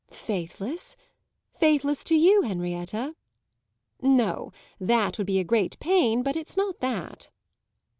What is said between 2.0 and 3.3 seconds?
to you, Henrietta?"